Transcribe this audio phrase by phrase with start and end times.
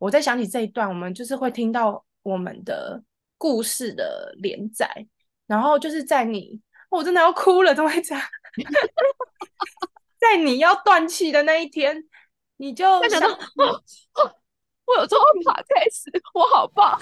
[0.00, 3.02] 我在想起这一段，我们就是会听到我们的
[3.36, 5.06] 故事的连载，
[5.46, 8.24] 然后就是在你，我真的要哭了，怎么会这样？
[10.18, 12.02] 在你要断气的那一天，
[12.56, 13.28] 你就想到，
[14.86, 16.98] 我有做法开始，我好棒。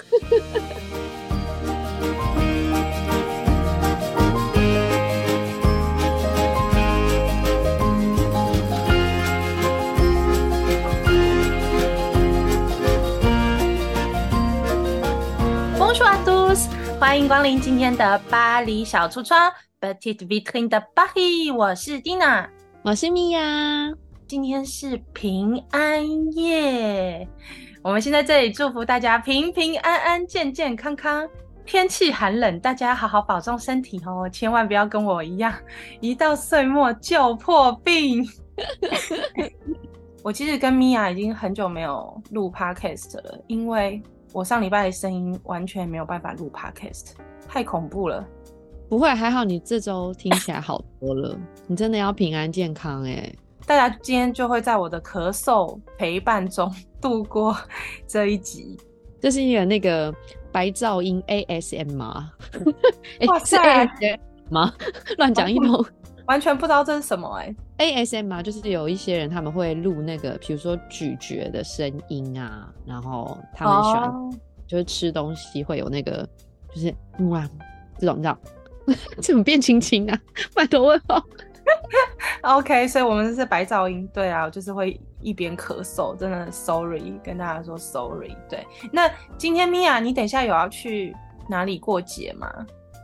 [16.99, 19.49] 欢迎光临今天的巴黎小橱窗
[19.79, 22.49] ，Petite Vitrine 的巴黎，我是 Dina，
[22.81, 23.39] 我是米娅。
[24.27, 27.25] 今天是平安夜，
[27.81, 31.25] 我们先在这里祝福大家平平安安、健健康康。
[31.65, 35.53] 天气寒冷，大家好好保重身体哦，千万不要跟我一样，
[36.01, 38.27] 一到岁末就破病。
[40.21, 44.03] 我其实跟米娅已经很久没有录 Podcast 了，因为。
[44.31, 47.13] 我上礼拜的声音完全没有办法录 podcast，
[47.47, 48.25] 太恐怖了。
[48.87, 51.37] 不会，还好你这周听起来好多了。
[51.67, 53.33] 你真的要平安健康哎！
[53.65, 57.55] 大家今天就会在我的咳嗽陪伴中度过
[58.07, 58.77] 这一集。
[59.19, 60.13] 这是一个那个
[60.51, 62.31] 白噪音 ASM 吗？
[63.27, 63.85] 哇塞
[64.49, 64.73] 吗？
[65.17, 65.85] 乱讲一通。
[66.25, 76.27] 完全不知道这是什么哎、欸、，ASMR 就是有一些人他们会录那个，比如说咀嚼的声音啊，然后他们喜欢就是吃东西会有那个，
[76.71, 76.93] 就是
[77.29, 77.59] 哇、嗯、
[77.97, 78.37] 这种你知道，
[79.19, 80.19] 怎么变青青啊？
[80.53, 81.19] 拜托问号。
[82.41, 88.35] OK，所以我们是白噪音，对啊，就是会一边咳嗽，真的 Sorry，跟大家说 Sorry。
[88.49, 91.15] 对，那今天米娅，你等一下有要去
[91.47, 92.49] 哪里过节吗？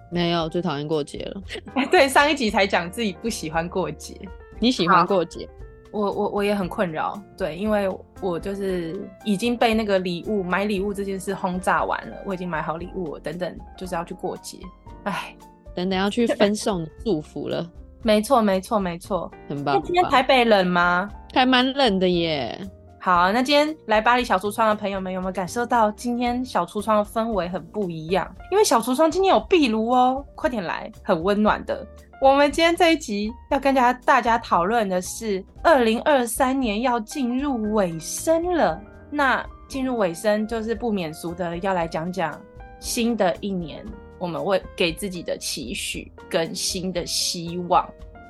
[0.09, 1.41] 没有，最讨厌过节了。
[1.91, 4.15] 对，上一集才讲自己不喜欢过节。
[4.59, 5.47] 你喜欢过节？
[5.91, 7.17] 我我我也很困扰。
[7.37, 7.89] 对，因为
[8.21, 14.59] 我就是已经被那个礼物买礼物这件事轰炸完了，我已经买好礼物了，等等就是要去过节。
[15.03, 15.35] 哎，
[15.73, 17.65] 等等要去分送 祝福了。
[18.01, 19.75] 没错，没错，没错，很棒。
[19.75, 21.09] 那今天台北冷吗？
[21.33, 22.59] 还蛮冷的耶。
[22.99, 28.29] 好，那今天来巴黎小橱窗的朋友们有没有感受到今天小橱窗的氛围很不一样？
[28.51, 31.85] 因为小橱窗今天有壁炉哦，快点来，很温暖的。
[32.25, 38.81] 我们今天这一集要跟大家大家讨论的是，二零二三年要进入尾声了。
[39.11, 42.35] 那进入尾声就是不免俗的要来讲讲
[42.79, 43.85] 新的一年，
[44.17, 47.87] 我们为给自己的期许跟新的希望。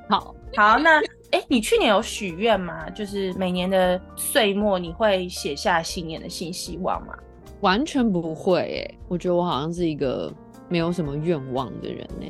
[0.10, 1.02] 好，好，那。
[1.32, 2.90] 哎，你去年有许愿吗？
[2.90, 7.14] 就是每年的岁末，你会写下新年的新希望吗？
[7.62, 10.30] 完全不会，哎，我觉得我好像是一个
[10.68, 12.26] 没有什么愿望的人呢。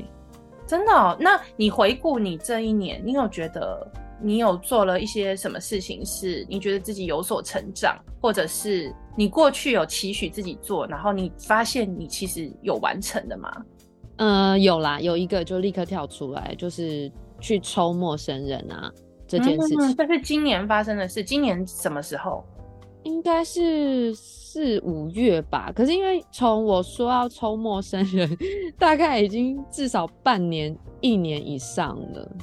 [0.67, 1.15] 真的哦？
[1.19, 3.85] 那你回顾你这一年，你有觉得
[4.21, 13.51] 你有做了一些什么事情，是你觉得自己有所成长，或者是你过去有期许自己做，然后你发现你其实有完成的吗？
[14.17, 17.11] 呃，有啦，有一个就立刻跳出来，就是。
[17.41, 18.89] 去抽陌生人啊，
[19.27, 21.21] 这件事情，嗯，这是今年发生的事。
[21.21, 22.45] 今年什么时候？
[23.05, 25.71] 应该是四五月吧。
[25.73, 28.38] 可是因为从我说要抽陌生人，
[28.77, 32.35] 大概已经至少半年、一年以上了。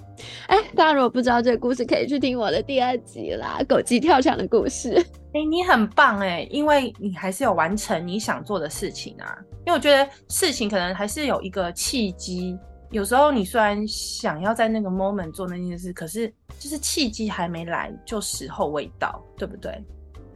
[0.47, 4.95] 哎，大家如果不知道这个故事，可以去听我的第二集啦，《狗急跳墙的故事》。
[5.35, 9.37] 哎，你很棒哎，因为你还是有完成你想做的事情啊。
[9.67, 12.57] 因为我觉得事情可能还是有一个契机。
[12.91, 16.29] 有时候你虽然想要在那个 moment 做那件事，可是
[16.59, 19.83] 就是契机还没来，就时候未到，对不对？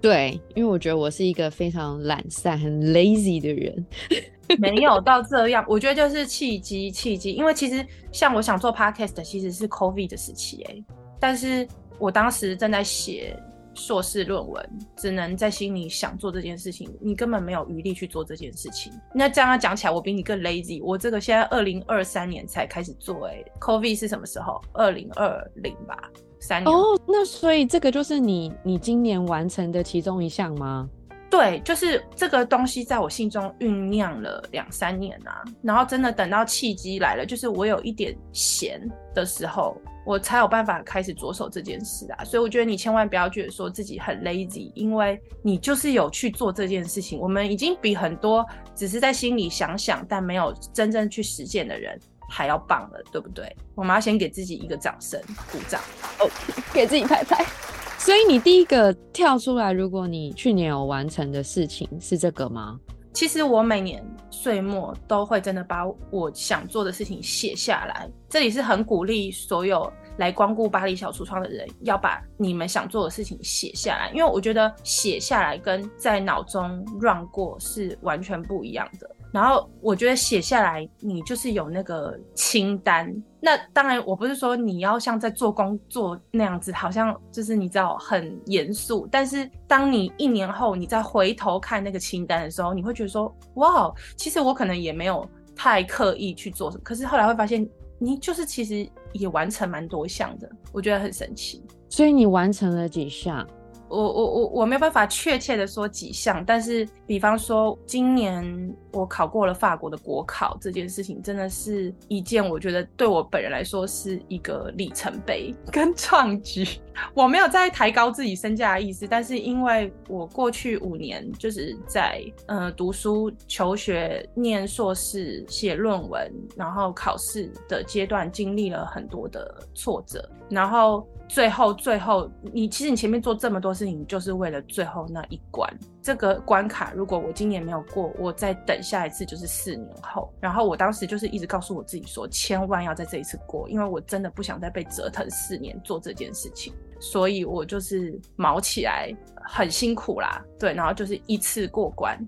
[0.01, 3.87] 对，因为我觉得我是一个非常懒散、很 lazy 的人，
[4.59, 5.65] 没有到这样。
[5.69, 7.33] 我觉得就是契机，契机。
[7.33, 10.85] 因为其实像我想做 podcast，其实是 COVID 的时期哎，
[11.19, 11.67] 但是
[11.99, 13.37] 我当时正在写。
[13.79, 18.91] 硕士论文只能在心里想做这件事情，你根本没有余力去做这件事情。
[19.15, 20.83] 那这样讲起来，我比你更 lazy。
[20.83, 24.63] 我这个现在二零二三年才开始做，欸，，COVID 是什么时候？
[24.73, 26.75] 二零二零吧，三年。
[26.75, 30.89] 哦，那所以这个就是你你今年完成的其中一项吗？
[31.29, 38.81] 对，就是这个东西在我心中酝酿了两三年啊，然后真的等到契机来了，就是我有一点闲
[39.15, 39.77] 的时候。
[40.07, 47.19] 我才有办法开始着手这件事啊，所以我觉得你千万不要觉得说自己很 lazy，因为你就是有去做这件事情。
[47.19, 51.99] 我们已经比很多只是在心里想想但没有真正去实践的人
[52.29, 53.55] 还要棒了，对不对？
[53.75, 55.21] 我们要先给自己一个掌声，
[55.51, 55.81] 鼓掌
[56.21, 56.31] 哦，
[56.73, 57.45] 给自己拍拍。
[57.99, 62.79] 所以你第一个跳出来，如果你去年有完成的事情是这个吗？
[63.13, 68.09] 其实我每年岁末都会真的把我想做的事情写下来。
[68.29, 79.11] 这里是很鼓励所有来光顾巴黎小橱窗的人，要把你们想做的事情写下来，因为我觉得写下来跟在脑中 run 过是完全不一样的。
[79.37, 83.15] 然后我觉得写下来，你就是有那个清单。
[83.39, 89.07] 那当然，我不是说你要像在做工作那样子，好像就是你知道很严肃。
[89.13, 96.83] 但是当你一年后你再回头看那个清单的时候，你会觉得说，哇，其实我可能也没有太刻意去做什么。
[96.83, 97.69] 可是后来会发现，
[97.99, 101.63] 你就是其实也完成蛮多项的，我觉得很神奇。
[101.91, 103.47] 所以你完成了几项？
[103.89, 116.67] 我我我我没有办法确切的说几项，但是比方说今年我考过了法国的国考这件事情，真的是一件我觉得对我本人来说是一个里程碑 跟创举。
[117.13, 131.07] 我没有在抬高自己身价的意思，但是因为我过去五年就是在呃读书、求学、念硕士、写论文，然后考试的阶段经历了很多的挫折，然后。
[131.29, 135.69] 最后，最后，你其实你前面做这么多事情，就是为了最后那一关。
[136.01, 140.33] 这个关卡，如果我今年没有过，我再等下一次就是四年后。
[140.41, 146.73] 然后我当时就是一直告诉我自己说，千万要在这一次过，因为我真的不想再被折腾四年做这件事情。
[147.01, 149.13] 所以我就是卯起来，
[149.43, 152.19] 很辛苦啦，对，然后就是一次过关，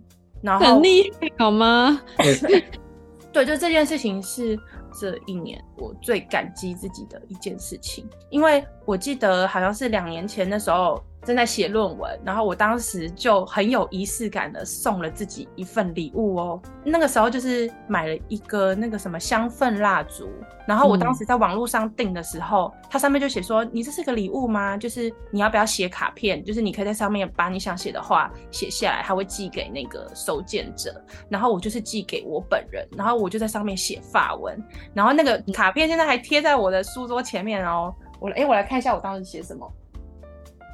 [0.43, 2.03] 然后很厉害好吗？
[3.33, 4.59] 对，就这件事情是。
[4.99, 11.03] 这一年我最感激自己的一件事情，因为我记得好像是两年前的时候。
[11.29, 16.63] 正在写论文，然后我当时就很有仪式感的送了自己一份礼物哦。
[16.83, 20.27] 那个时候就是买了一个那个什么香氛蜡烛，
[20.67, 24.75] 然后我当时在网络上订的时候，嗯、它上面就写说：“你这是个礼物吗？
[24.79, 26.43] 就是你要不要写卡片？
[26.43, 30.99] 就是你可以在上面把你想写的话写下来，他会寄给那个收件者。
[31.29, 34.59] 然后我就是寄给我本人，然后我就在上面写法文，
[34.95, 37.95] 然后那个卡片现在还贴在我的书桌前面哦。
[38.19, 39.71] 我哎，我来看一下我当时写什么。”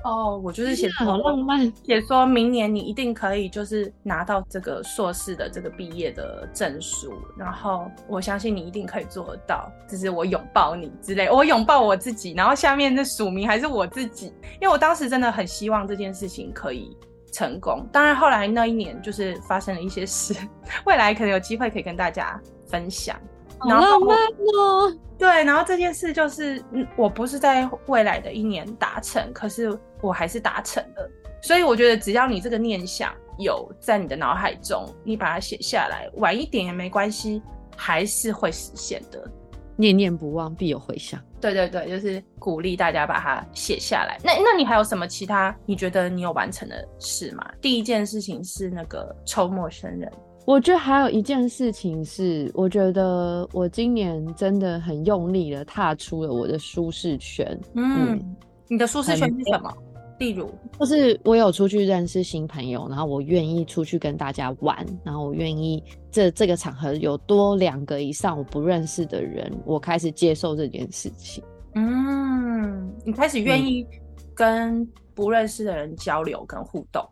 [0.05, 14.27] 哦，oh, 我就是写好浪漫，写说明年你一定可以就是拿到这个硕士的这个毕业的证书，然后我相信你一定可以做得到，就是我拥抱你之类，我拥抱我自己，然后下面的署名还是我自己，
[14.61, 16.95] 因为我当时真的很希望这件事情可以
[17.33, 17.89] 成功。
[17.91, 20.35] 当然后来那一年就是发生了一些事，
[20.85, 23.19] 未来可能有机会可以跟大家分享。
[23.59, 24.19] 好浪漫
[24.59, 24.93] 哦！
[25.25, 31.11] 对，然后这件事就是，嗯，我不是在未来的一年达成，可是我还是达成了。
[31.41, 37.43] 所以我觉得，只要你这个念想有在你的脑海中，你把它写下来，晚一点也没关系，
[37.75, 39.27] 还是会实现的。
[39.77, 41.19] 念念不忘，必有回响。
[41.41, 44.19] 对对对，就是鼓励大家把它写下来。
[44.23, 47.51] 那那你还有什么其他你觉得你有完成的事吗？
[47.63, 50.13] 第一件事情是那个抽陌生人。
[50.47, 57.59] 我觉得还有一件事情是，我觉得我今年真的很用力的踏出了我的舒适圈。
[57.75, 58.37] 嗯，嗯，
[58.69, 59.73] 你的舒适圈是什么？
[60.19, 60.49] 例如，
[60.79, 71.43] 就是我有出去认识新朋友，然后我愿意出去跟大家玩，然后我愿意这这个场合有多两个以上我不认识的人，我开始接受这件事情。
[71.75, 73.85] 嗯，你开始愿意
[74.35, 77.03] 跟不认识的人交流跟互动。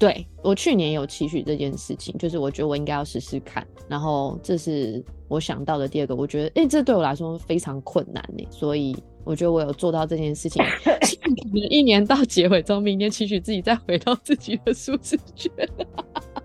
[0.00, 10.64] 对，我去年有期许这件事情，就是我觉得我应该要试试看，然后这是我想到的第二个，我觉得哎、欸，这对我来说非常困难呢，所以我觉得我有做到这件事情。
[11.52, 15.52] 一年到结尾之后，明年期许自己再回到自己的舒适圈。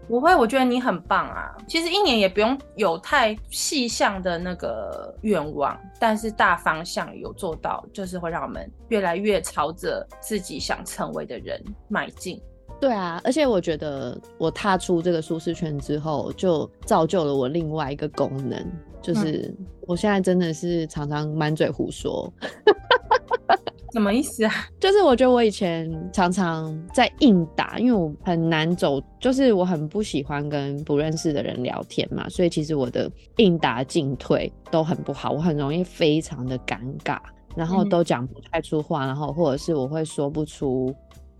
[0.09, 1.55] 不会，我觉得你很棒啊。
[1.65, 12.37] 其实一年也不用有太细项的那个愿望，但是大方向有做到，就是会让我们越来越朝着自己想成为的人迈进。
[12.79, 18.63] 对啊，而且我觉得我踏出这个舒适圈之后，就造就了我另外一个功能，
[19.01, 22.31] 就是我现在真的是常常满嘴胡说。
[23.93, 24.51] 什么意思啊？
[24.77, 37.19] 就是我觉得我以前常常在应答，因为我很难走，就是我很不喜欢跟不认识的人聊天嘛，所以其实我的应答进退都很不好，我很容易非常的尴尬，
[37.55, 40.93] 然后都讲不太出话，然后或者是我会说不出。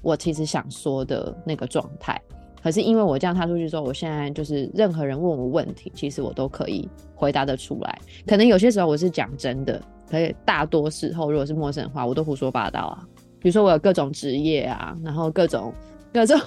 [0.06, 2.22] 我其实想说的那个状态，
[2.62, 8.00] 可是因为我这样踏出去之后，我现在就是任何人问我问题，其实我都可以回答得出来。
[8.28, 13.04] 可能有些时候我是讲真的，可是大多时候如果是陌生的话，我都胡说八道啊。
[13.40, 15.74] 比如说我有各种职业啊，然后各种
[16.14, 16.40] 各种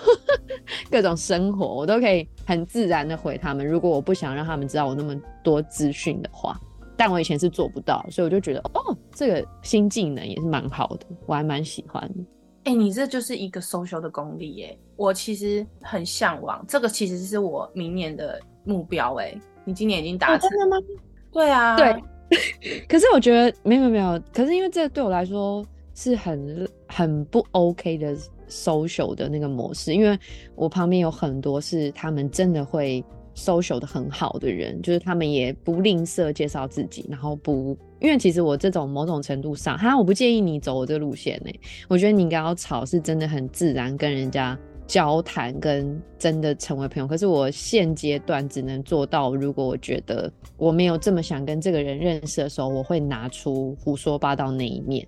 [0.88, 3.66] 各种生活，我都可以很自然的回他们。
[3.66, 6.56] 如果我不想让他们知道我那么多资讯的话，
[6.96, 12.08] 但我以前是做不到，所以我就觉得哦，这个新技能也是蛮好的，我还蛮喜欢。
[12.68, 14.78] 哎、欸，你这就是一个 social 的功力耶！
[14.96, 19.34] 我其实很向往这个，其实是我明年的目标哎。
[19.64, 20.76] 你今年已经达成了吗？
[21.32, 21.94] 对啊，对，
[22.86, 28.14] 可是我觉得没有没有，可是因为这对我来说是很很不 OK 的
[28.50, 30.18] social 的那个模式，因为
[30.54, 33.02] 我旁边有很多是他们真的会
[33.34, 41.50] social 的很好的人，就是他们也不吝啬介绍自己，然后不，因为其实我这种某种程度上，哈，我不建议你走我这个路线呢、
[41.88, 44.58] 我觉得你应该要吵是真的很自然跟人家。
[44.88, 55.06] 交谈跟真的成为朋友，可是我现阶段只能做到，如果我觉得我没有这么想跟这个人认识的时候，我会拿出胡说八道那一面。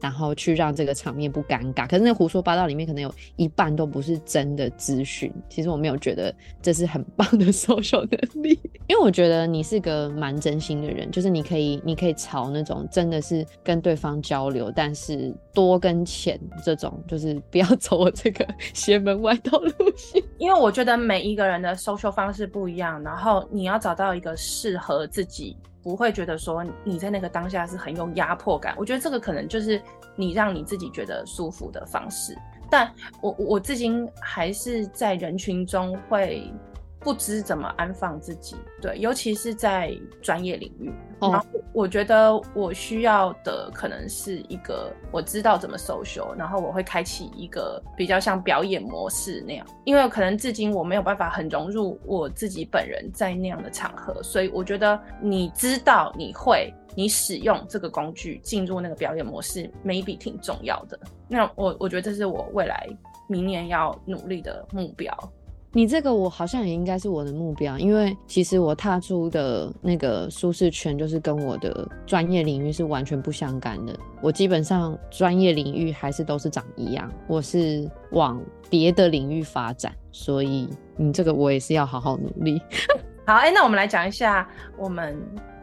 [0.00, 5.32] 然后去让这个场面不尴尬，可是那胡说八道里面可能有一半都不是真的资讯。
[5.48, 20.22] 其实我没有觉得这是很棒的 收收能力，因为我觉得你是个蛮真心的人，就是你可以，你可以朝那种真的是跟对方交流，但是多跟浅这种，就是不要走我这个 邪门歪道路线。
[20.38, 25.56] 因为我觉得每一个人的收收方式不一样，然后你要找到一个适合自己。
[25.82, 29.80] 不会觉得说你在那个当下是很有压迫感，我觉得这个可能就是
[30.16, 32.36] 你让你自己觉得舒服的方式。
[32.70, 36.52] 但我我至今还是在人群中会。
[37.00, 40.92] 不知怎么安放自己，对，尤其是在专业领域。
[41.20, 41.34] Oh.
[41.34, 49.66] 然后我觉得我需要的可能是一个我知道怎么 social，然后我会开启一个比较像表演模式那样。
[49.84, 60.98] 因为可能至今我没有办法很融入我自己本人在那样的场合，所以我觉得你知道你会你使用这个工具进入那个表演模式，maybe 挺重要的。
[61.26, 62.88] 那我我觉得这是我未来
[63.26, 65.12] 明年要努力的目标。
[65.72, 73.94] 你这个我好像也应该是我的目标，因为其实我踏出的那个舒适圈，就是跟我的专业领域是完全不相干的。
[74.22, 82.60] 我基本上专业领域还是都是长一样，我是往别的领域发展，所以你这个我也是要好好努力。
[83.26, 85.16] 好，哎、那我们来讲一下我们。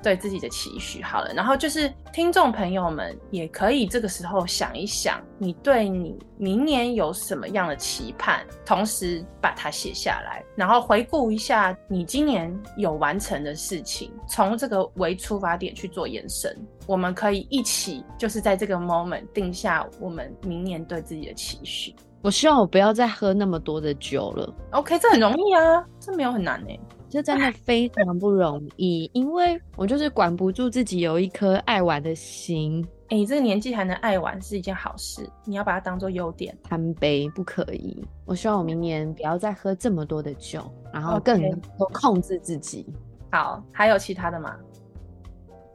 [0.06, 16.56] 对自己的期许好了，然后就是听众朋友们也可以这个时候想一想，你对你明年有什么样的期盼，同时把它写下来，然后回顾一下你今年有完成的事情，从这个为出发点去做延伸。
[16.86, 21.96] 我们可以一起就是在这个 moment 定下我们明年对自己的期许。
[22.22, 24.54] 我希望我不要再喝那么多的酒了。
[24.72, 26.70] OK，这很容易啊，这没有很难呢。
[27.16, 32.86] 这真的非常不容易，因为我就是管不住自己有一颗爱玩的心。
[33.04, 36.54] 哎、欸，你这个年纪还能爱玩是一件好事，你要把它当做优点。
[36.62, 38.06] 贪杯不可以。
[38.26, 42.86] 我希望我明年不要再喝这么多的酒，然后更能够控制自己。
[43.32, 44.54] 好，还有其他的吗？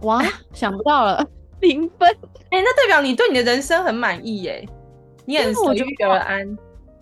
[0.03, 1.27] 哇， 想不到了，
[1.61, 2.07] 零分。
[2.51, 4.69] 哎、欸，那代表你对你的人生很满意耶，
[5.25, 6.59] 你很随遇而安。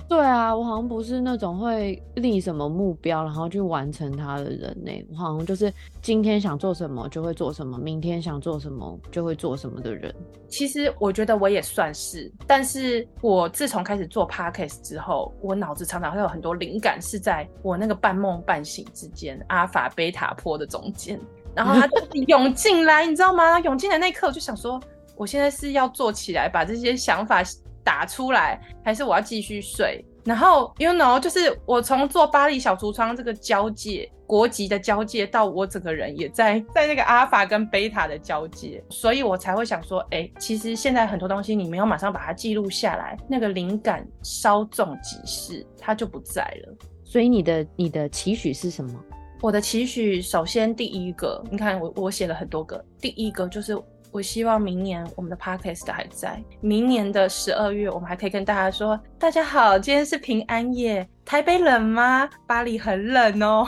[0.09, 4.91] 对啊，我好像不是那种会立什么目标，然后去完成它的人呢。
[5.11, 10.15] 我好像就是今天想做什么就会做什么，明天想做什么就会做什么的人。
[10.49, 21.21] 其实我觉得我也算是，但是我自从开始做 podcast 之后，我脑子常常会有很多灵感，是在我那个半梦半醒之间，阿法贝塔坡的中间，
[21.55, 21.87] 然后它
[22.29, 23.61] 涌进来，你知道吗？
[23.61, 24.81] 涌进来那一刻，我就想说，
[25.17, 27.43] 我现在是要做起来，把这些想法。
[27.89, 30.05] 打出来，还是我要继续睡？
[30.23, 46.77] 然后，you know，就是我从做巴黎小橱窗这个交界，国籍的交界，到我整个人也在 在那个阿尔法跟贝塔的交界，所以我才会想说，哎、欸，其实现在很多东西你没有马上把它记录下来，那个灵感稍纵即逝，它就不在了。
[47.07, 49.03] 所以你的你的期许是什么？
[49.41, 53.81] 我的期许，首先第一个，你看我我写了很多个，第一个就是。
[54.11, 62.29] 我希望明年我们的 podcast 还在，明年的十二月，我们还可以跟大家说：大家好，今天是平安夜，台北冷吗？
[62.47, 63.67] 巴黎很冷哦。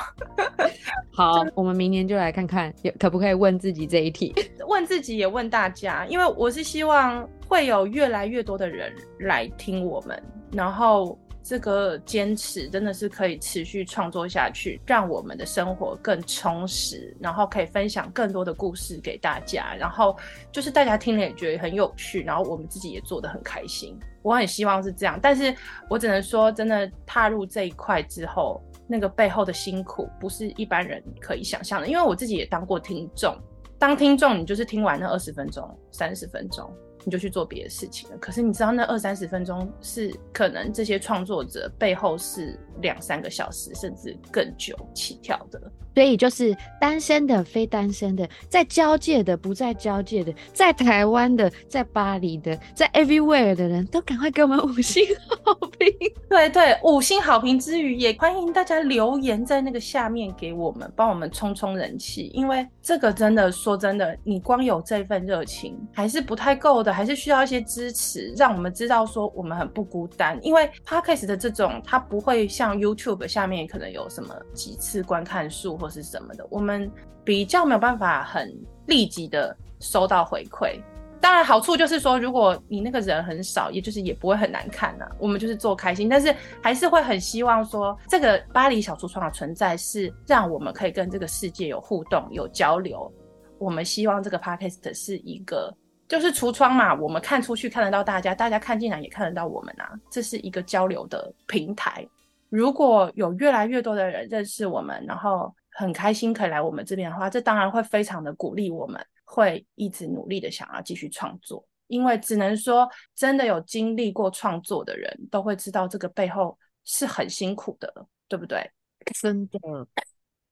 [1.12, 4.34] 好，我们明年就来看看，可不可以问自己这一题，
[4.66, 11.18] 问自己也问大家，因为我是希望会有越来越多的人来听我们，然后。
[11.50, 20.16] 这个坚持真的是可以持续创作下去，让我们的生活更充实，然后可以分享更多的故事给大家，然后
[20.52, 23.98] 就是大家听了也觉得很有趣，然后我们自己也做得很开心。
[24.22, 25.52] 我很希望是这样，但是
[25.88, 31.88] 我只能说，真的踏入这一块之后，那个背后的辛苦不是一般人可以想象的。
[31.88, 33.36] 因为我自己也当过听众，
[33.76, 36.72] 当听众你就是听完那二十分钟、三十分钟。
[37.04, 38.16] 你就去做别的事情了。
[38.18, 45.60] 可是你知道那二三十分钟是可能这些创作者背后是两三个小时甚至更久起跳的。
[45.92, 55.04] 所以就是单身的、非单身的，在交界的、不在交界的，在台湾的、在巴黎的、在 everywhere 的人都赶快给我们五星
[55.44, 55.92] 好评。
[56.30, 62.30] 对对，五星好评之余，也欢迎大家留言在那个下面给我们，帮我们冲冲人气。
[62.32, 70.38] 因为这个真的说真的，你光有这份热情还是不太够的，还是需要一些支持，让我们知道说我们很不孤单。
[70.42, 75.70] 因为 Podcast 的这种，它不会像 YouTube 下面可能有什么几次观看数。
[75.80, 76.90] 或是什么的，我们
[77.24, 78.54] 比较没有办法很
[78.86, 80.78] 立即的收到回馈。
[81.20, 93.10] 当然，好处就是说，如果你那个人很少，也就是也不会很难看呐、我们就是做开心，但是还是会很希望说，这个巴黎小橱窗的存在是让我们可以跟这个世界有互动、有交流。
[93.58, 95.74] 我们希望这个 podcast 是一个，
[96.10, 102.04] 就是橱窗嘛，我们看出去看得到大家，大家看进来也看得到我们啊，这是一个交流的平台。
[102.48, 111.64] 如果有越来越多的人认识我们，然后很开心可以来我们这边的话，这当然会非常的鼓励我们，会一直努力的想要继续创作。
[111.86, 117.94] 因为只能说，真的有经历过创作的人都会知道这个背后是很辛苦的，
[118.26, 118.68] 对不对？
[119.14, 119.58] 真的，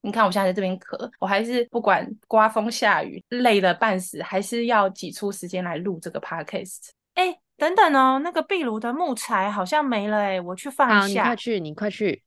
[0.01, 6.91] 你看我现在在这边咳，我还是不管刮风下雨，累得半死，还是要挤出时间来录这个 podcast。
[7.15, 11.25] 哎，等等哦，那个壁炉的木材好像没了哎，我去放一下。
[11.25, 12.23] 好，你快去，你快去。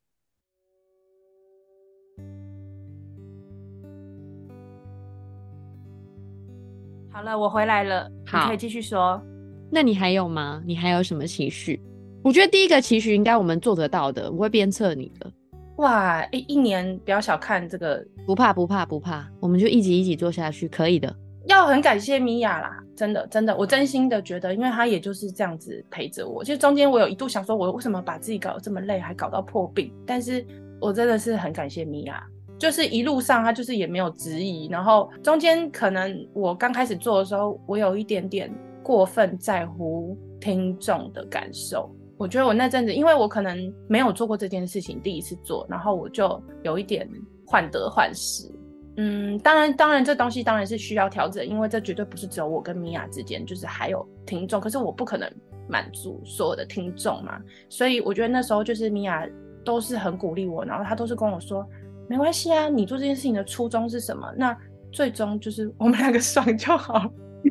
[7.11, 9.23] 好了，我回来了，你可以继续说。
[9.71, 10.63] 那你还有吗？
[10.67, 11.81] 你还有什么期许？
[12.23, 15.33] 我觉得第一个期许应该我们做得到的，我会鞭策你的。
[15.77, 21.15] 哇，一一年不要小看这个，不怕不怕不怕，我们就一集一集做下去，可以的。
[21.47, 26.45] 要很感谢米娅啦，真的真的，我真心的觉得，因为她也就是这样子陪着我。
[26.45, 29.93] 其实中间我有一度想说，我为什么把自己搞得这么累，还搞到破病？
[30.07, 30.47] 但是
[30.81, 32.23] 我真的是很感谢米娅。
[32.59, 38.49] 就是一路上，她就是也没有质疑，然后中间可能我刚开始做的时候，我有一点点
[38.85, 41.93] 过分在乎听众的感受。
[42.23, 47.09] 我觉得我那阵子，因为我可能没有做过这件事情，第一次做，然后我就有一点
[47.45, 48.49] 患得患失。
[48.97, 54.61] 嗯，当然，当然这东西当然是需要调整，因为这绝对不是只有我跟米娅之间，就是还有听众。
[54.61, 55.29] 可是我不可能
[55.69, 59.29] 满足所有的听众嘛，所以我觉得那时候就是米娅
[59.65, 61.67] 都是很鼓励我，然后他都是跟我说。
[62.09, 64.31] 没关系啊，你做这件事情的初衷是什么？
[64.37, 64.55] 那
[64.93, 67.11] 最终就是我们两个爽就好。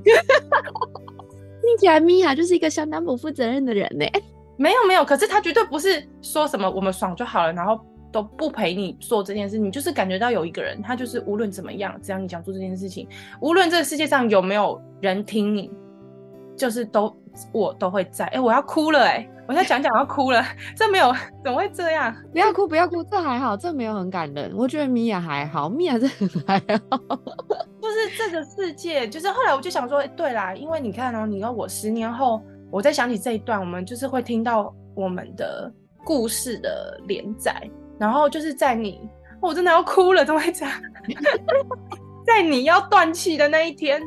[1.64, 4.06] 听起来米娅就是一个相当不负责任的人呢。
[4.62, 9.58] 没有没有，可是他绝对不是说什么我们爽就好了，然后都不陪你做这件事。
[9.58, 13.08] 你就是感觉到有一个人，他就是无论怎么样，只要你想做这件事情，
[13.42, 15.72] 无论这个世界上有没有人听你，
[16.56, 17.12] 就是都
[17.52, 18.26] 我都会在。
[18.34, 19.28] 哎，我要哭了哎。
[19.48, 20.46] 我现在讲讲要哭了，
[20.78, 22.16] 这没有怎么会这样？
[22.32, 24.54] 不要哭，不要哭，这还好，这没有很感人。
[24.56, 26.58] 我觉得米娅还好，米娅真的还
[26.90, 26.98] 好。
[27.82, 35.72] 就是这个世界，就是后来我就想说，对啦，因为你看哦，你说我十年后，我在想起这一段，我们就是会听到我们的
[36.06, 39.02] 故事的连载，然后就是在你，
[39.42, 40.74] 我真的要哭了，怎么会这样？
[42.26, 44.02] 在你要断气的那一天，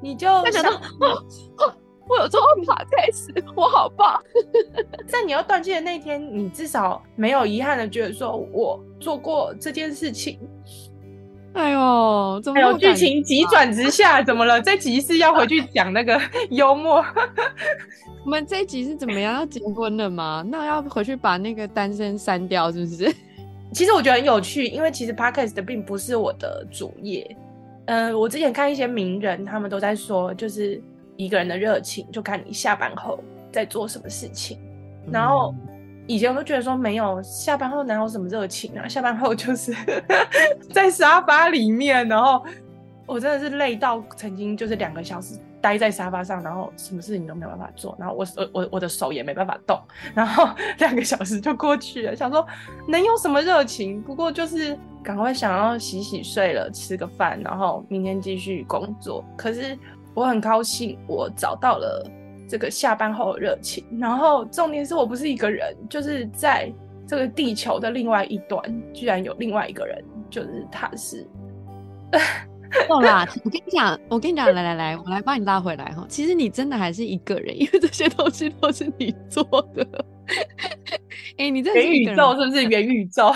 [0.00, 0.80] 你就想到。
[2.10, 4.18] 我有做办法开始，我好棒！
[5.06, 10.40] 在你要断气的那一天，你至少没有遗憾的觉得说，我做过这件事情。
[11.54, 14.22] 哎呦，怎么有剧情急转直下？
[14.22, 14.60] 怎么了？
[14.60, 17.04] 这集是要回去讲那个 幽默？
[18.24, 19.34] 我们这一集是怎么样？
[19.34, 20.44] 要结婚了吗？
[20.46, 23.14] 那要回去把那个单身删掉，是不是？
[23.72, 27.36] 其实我觉得很有趣，因为其实 Podcast 并不是我的主业。
[27.86, 30.82] 嗯、呃，我之前看一些名人，他们都在说，就是。
[31.20, 33.18] 一个人的热情，就看你下班后
[33.50, 34.56] 在做什么事情。
[35.10, 35.52] 然后
[36.08, 38.88] 以前我都觉得说，没有下班后哪有什么热情啊？
[38.88, 39.72] 下班后就是
[40.72, 42.42] 在沙发里面，然后
[43.06, 49.78] 我真的是累到曾经就是两个小时待在沙发上，然后什么事情都没有办法做，然后我我我我的手也没办法动，
[50.14, 52.16] 然后两个小时就过去了。
[52.16, 52.44] 想说
[52.88, 54.02] 能有什么热情？
[54.02, 59.24] 不过就是赶快想要洗洗睡了，吃个饭，然后明天继续工作。
[59.36, 59.78] 可是。
[60.14, 62.04] 我很高兴，我找到了
[62.48, 63.84] 这个下班后的热情。
[63.98, 66.72] 然后重点是我不是一个人，就是在
[67.06, 68.60] 这个地球的另外一端，
[68.92, 71.26] 居然有另外一个人，就是他是。
[72.86, 73.26] 够啦！
[73.44, 76.04] 我跟你讲，我跟你讲，来来来，我来帮你拉回来哈。
[76.08, 79.42] 其实你真的还是一个人，因为这些东西都是你做
[79.74, 79.86] 的。
[81.38, 83.32] 哎、欸，你这元宇宙是不是元宇宙？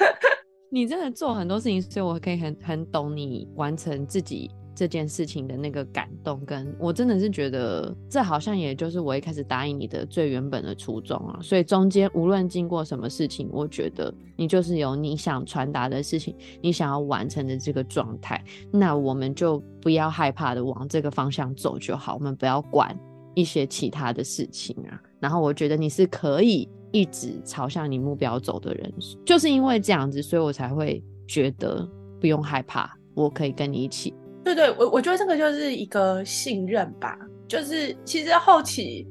[0.72, 4.50] 你真的做很多事情，所以我可以很很懂你完成自己
[4.82, 11.38] 这件事情的那个感动，跟我真的是觉得这好像也就是我一开始答应你的最原本的初衷啊。
[11.40, 18.42] 所以中间无论经过什么事情，我觉得你就是有你想传达的事情，你想要完成的这个状态，
[18.72, 22.98] 那我们就不要害怕的往这个方向走就好，我们不要管
[23.34, 25.00] 一些其他的事情啊。
[25.20, 28.92] 然后我觉得你是可以一直朝向你目标走的人，
[29.24, 31.88] 就是因为这样子，所以我才会觉得
[32.20, 34.12] 不用害怕，我可以跟你一起。
[34.44, 37.16] 对对，我我觉得这个就是一个信任吧。
[37.48, 39.06] 就是其实后期，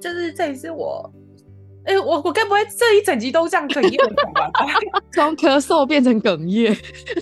[0.00, 1.08] 就是这也是我，
[1.84, 3.96] 哎，我我该不会这一整集都这样哽咽？
[5.14, 6.72] 从咳嗽变成哽咽，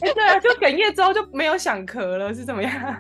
[0.01, 2.97] 哎，对啊，就哽咽之后就没有想咳了，是怎么样？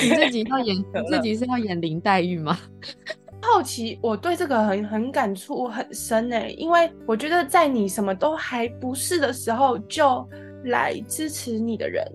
[0.00, 2.56] 你这集要演， 你这集是要演林黛玉吗？
[3.42, 10.24] 后期我对这个很很感触很深哎，因为我觉得在你什么都还不是的时候，就
[10.66, 12.06] 来支持你的人。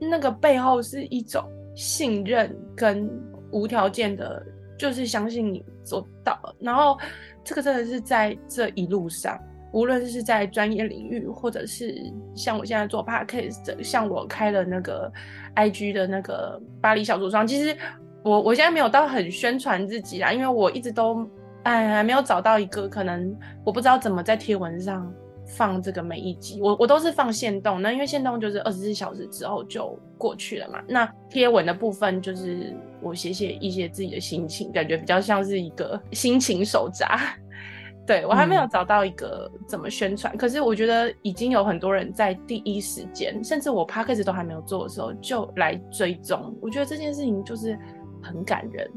[0.00, 3.08] 那个背后是一种信任跟
[3.50, 4.42] 无条件的，
[4.78, 6.54] 就是相信你做到了。
[6.58, 6.98] 然后
[7.44, 9.38] 这个真的是在这一路上，
[9.72, 11.94] 无论是在专业领域，或者是
[12.34, 15.12] 像我现在做 podcast，像我开了那个
[15.56, 17.76] IG 的那个巴黎小橱窗，其实
[18.22, 21.28] 我我现在没有到很宣传自己啦，因为我一直都
[21.64, 25.12] 哎还没有找到一个可能，我不知道怎么在贴文上。
[25.56, 30.82] 放这个每一集，我我都是放限动，那因为限动就是二十四小时之后就过去了嘛。
[30.88, 37.18] 那贴文的部分就是我写写一些自己的心情，感觉比较像是一个心情手札。
[38.06, 47.78] 对，我还没有找到一个怎么宣传，嗯、可是我觉得已经有很多人在第一时间，甚至我 podcast 都还没有做的时候就来追踪，我觉得这件事情就是
[48.22, 48.90] 很感人。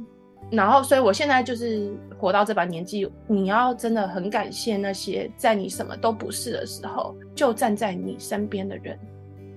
[0.56, 8.98] 然后，所以我现在就是活到这把年纪，你要真的很感谢那些在你什么都不是的时候就站在你身边的人。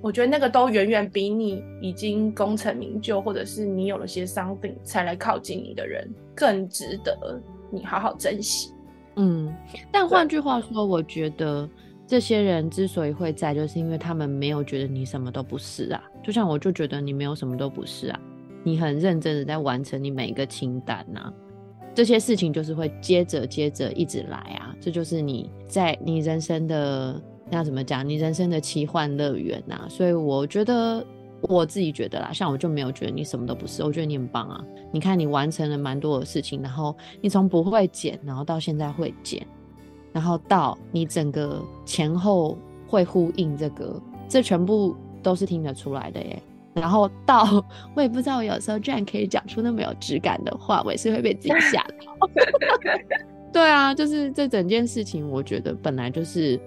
[0.00, 8.72] 我觉得那个都远远比你已经功成名就，或者是你有了些 something 才来靠近你的人更值得你好好珍惜。
[9.16, 9.54] 嗯，
[9.92, 11.68] 但换句话说，我觉得
[12.06, 16.02] 这些人之所以会在，就是因为他们没有觉得你什么都不是啊。
[16.22, 18.20] 就像我就觉得你没有什么都不是啊。
[18.66, 21.33] 你很认真的在完成你每一个清单呐、
[21.94, 28.07] 这些事情就是会接着接着一直来啊，这就是你在你人生的那怎么讲？
[28.07, 29.87] 你人生的奇幻乐园呐。
[29.88, 31.07] 所以我觉得
[31.42, 34.64] 我自己觉得啦，像我就没有觉得你什么都不是，我觉得你很棒啊。
[34.90, 39.46] 你看你完成了蛮多的事情，然后你从不会剪，然后到现在会剪，
[40.12, 46.42] 然后到你整个前后会呼应这个，这全部都是听得出来的耶。
[46.76, 52.30] 然后到我也不知道，我有时候居然可以讲出那么有质感的话，我也是会被自己吓到。
[53.50, 56.60] 对啊，就是这整件事情，我觉得本来就是，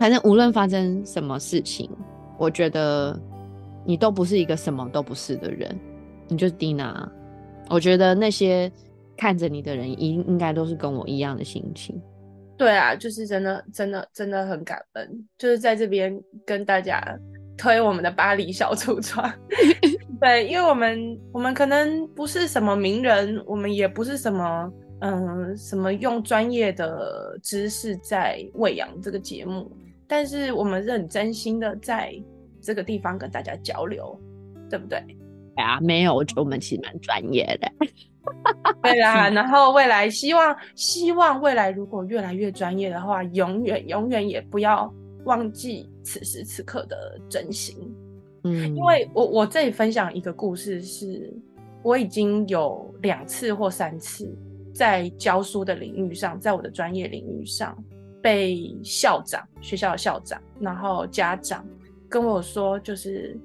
[0.00, 1.88] 反正无论发生什么事情，
[2.36, 3.16] 我觉得
[3.84, 5.78] 你都不是一个什么都不是的人，
[6.26, 7.08] 你就是 Dina。
[7.70, 8.70] 我觉得那些
[9.16, 12.02] 看着你的人，应应该都是跟我一样的心情。
[12.56, 17.00] 对啊，就是真的，真的，真的很感恩，就是在这边跟大家。
[17.56, 19.30] 推我们的巴黎小橱窗，
[20.20, 29.70] 对，因为我们我们可能不是什么名人，我们也不是什么嗯什么用专业的知识在喂养这个节目，
[30.08, 32.14] 但是我们是很真心的在
[32.60, 34.18] 这个地方跟大家交流，
[34.68, 34.98] 对不对？
[35.56, 37.70] 啊，没有，我觉得我们其实蛮专业的。
[38.82, 44.92] 对啦，然后未来希望希望未来如果越来越专业的话，永远永远也不要。
[45.24, 47.76] 忘记此时此刻的真心，
[48.44, 51.32] 嗯，因为我我这里分享一个故事是，是
[51.82, 54.28] 我已经有两次或三次
[54.74, 57.76] 在教书的领域上，在我的专业领域上，
[58.20, 61.66] 被校长、学校的校长，然后家长
[62.08, 63.38] 跟我说，就是，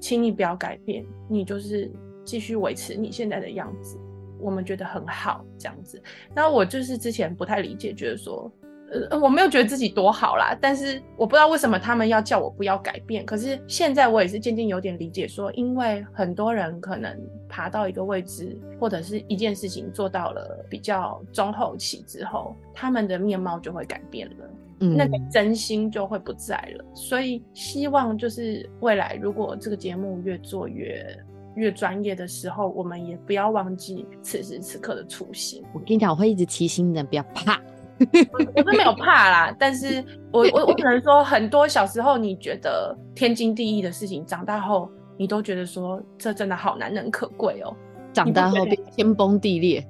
[0.00, 1.90] 请你不要改变，你就是
[2.24, 3.98] 继续维持你现在的样子，
[4.38, 6.02] 我们觉得很好，这样子。
[6.34, 8.50] 那我就是之前不太理解，觉得说。
[8.90, 13.24] 呃，我没有觉得自己多好啦，但是我不知道为什么他们要叫我不要改变。
[13.24, 17.16] 可是现在我也是渐渐有点理解说，说因为很多人可能
[17.48, 24.50] 爬到一个位置，或者是一件事情做到了比较中后期之后，他们的面貌就会改变了，
[24.80, 26.84] 嗯，那个真心就会不在了。
[26.92, 31.16] 所以希望就是未来如果这个节目越做越
[31.54, 35.62] 越专业的时候，我们也不要忘记此时此刻的初心。
[35.72, 37.60] 我跟你讲，我会一直提醒你，不要怕。
[38.32, 47.76] 我是没有怕啦，但是我我我只能说，很多小时候你觉得天经地义的事情，长大后你都觉得说这真的好难能可贵哦。
[48.12, 49.86] 长大后变天崩地裂。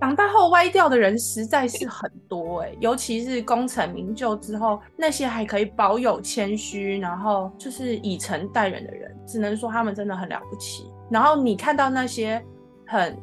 [0.00, 10.90] 长大后歪掉的人实在是很多哎、欸，尤其是功成名就之后，那些还可以保有谦虚，然后就是以诚待人的人，只能说他们真的很了不起。
[11.08, 12.44] 然后你看到那些
[12.84, 13.16] 很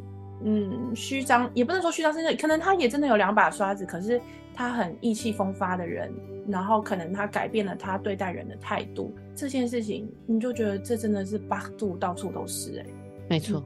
[0.44, 4.22] 嗯虚张，也不能说虚张声势，可能他也真的有两把刷子，可是
[4.54, 6.14] 他很意气风发的人，
[6.48, 12.94] 然后可能他改变了他对待人的态度，这件事情你就觉得这真的是八度到处都是哎、欸，
[13.30, 13.64] 没错。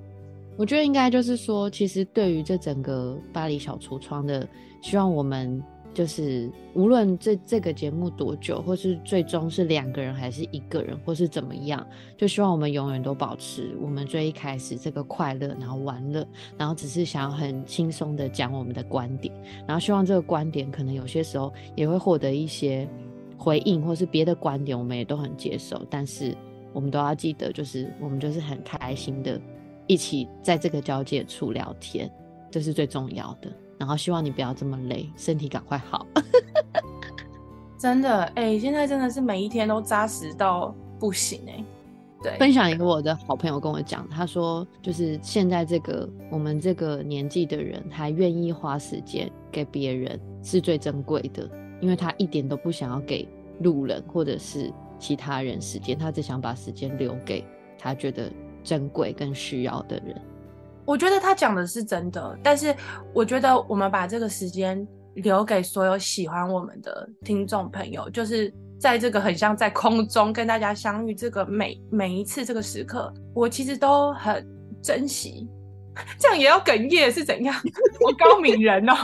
[0.56, 4.48] 我觉得应该就是说，其实对于这整个巴黎小橱窗的，
[4.82, 5.62] 希望我们
[5.94, 11.86] 就是无论这这个节目多久，或是最终是两个人还是一个人，或是怎么样，
[12.18, 16.28] 就希望我们永远都保持我们最一开始这个快乐，然后玩乐，
[16.58, 19.34] 然后只是想要很轻松的讲我们的观点，
[19.68, 22.88] 然后希望这个观点可能有些时候也会获得一些
[23.38, 26.36] 回应，或是别的观点，我们也都很接受，但是
[26.74, 29.40] 我们都要记得，就是我们就是很开心的。
[29.86, 32.10] 一起在这个交界处聊天，
[32.50, 33.52] 这是最重要的。
[33.84, 36.08] 然后希望你不要这么累，身体赶快好。
[37.78, 41.66] 真的，哎、欸，现在真的是每一天都扎实到不行哎、欸。
[42.24, 51.50] 对，分享一个我的好朋友跟我讲，他说就是现在这个我们这个年纪的人还愿意花时间给别人是最珍贵的，
[51.82, 53.28] 因为他一点都不想要给
[53.60, 57.46] 路人或者是其他人时间，他只想把时间留给
[57.78, 58.32] 他觉得。
[58.64, 60.22] 珍贵跟需要的人，
[60.86, 62.76] 我觉得他讲的是真的，但是
[63.14, 74.46] 我觉得我们把这个时间留给所有喜欢我们的听众朋友，就是在这个很像在空中跟大家相遇这个每每一次这个时刻，我其实都很
[74.82, 75.48] 珍惜。
[76.18, 77.56] 这样也要哽咽是怎样？
[78.04, 78.96] 我高敏人哦，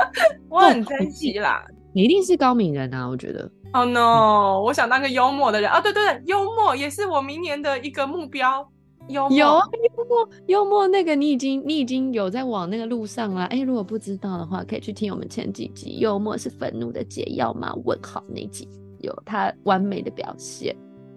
[0.50, 1.64] 我很珍惜啦。
[1.94, 3.50] 你一定是高敏人啊，我觉得。
[3.72, 5.80] Oh no，我想当个幽默的人啊！
[5.80, 8.66] 对对对，幽默也是我明年的一个目标。
[9.08, 13.44] 幽默，有幽默，幽默那个你已经你已经有在往那个路上了。
[13.44, 15.98] 哎、欸，如果不知道的话，可以去听我们前几集。
[15.98, 17.72] 幽默是愤怒的解药吗？
[17.84, 18.68] 问号那集
[19.00, 20.74] 有他完美的表现。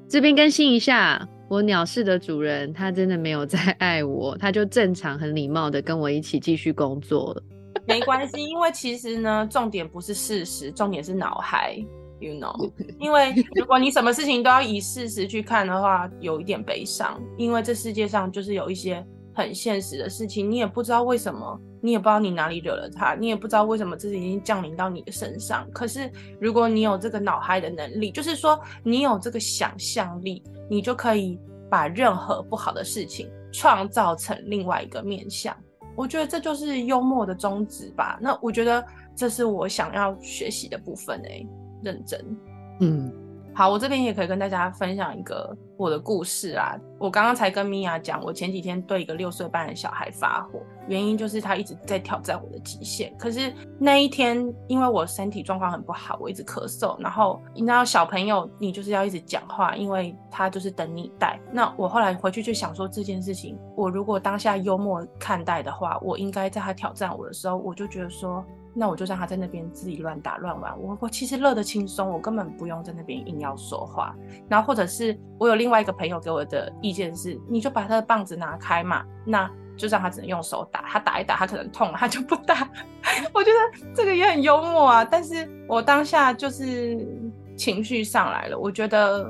[0.07, 7.43] 这边更新一下，我鸟市的主人他真的没有在爱我，他就正常很礼貌的跟我一起继续工作了。
[7.87, 11.77] 没关系，因为其实呢，重点不是事实，重点是脑海。
[12.19, 17.17] You know， 因为如果你什么事情都要以事实去看的话，有一点悲伤。
[17.37, 25.65] 因为这世界上就是有一些很现实的事情，你也不知道为什么，你也不知道你哪里惹了他，你也不知道为什么这已经降临到你的身上。
[25.71, 35.55] 可是如果你有这个脑海的能力，就是说你有这个想象力，你就可以把任何不好的事情创造成另外一个面相。
[35.95, 38.19] 我觉得这就是幽默的宗旨吧。
[38.21, 41.47] 那我觉得这是我想要学习的部分诶、欸。
[41.83, 42.37] 认真，
[42.81, 43.11] 嗯，
[43.53, 46.77] 好，我这边也可以跟大家分享一个我的故事啊。
[46.97, 53.13] 我刚刚才跟米娅讲，我前几天对一个六岁半的小孩发火，原因就是他一直在挑战我的极限。
[53.17, 61.39] 可是那一天，因为我身体状况很不好，我一直咳嗽，然后你知道小朋友，你就是要一直讲话，因为他就是等你带。
[61.51, 68.43] 那我后来回去就想说这件事情，我如果当下幽默看待的话，我应该在他挑战我的时候，我就觉得说。
[68.73, 74.15] 那我就让他在那边自己乱打乱玩，我我其实乐得轻松，我根本不用在那边硬要说话。
[74.47, 82.69] 然后或者是我有另外一个朋友给我的意见是，你就把他的棒子拿开嘛，那就让他只能用手打，他打一打他可能痛了，他就不打。
[83.33, 87.07] 我觉得这个也很幽默啊，但是我当下就是
[87.57, 89.29] 情绪上来了，我觉得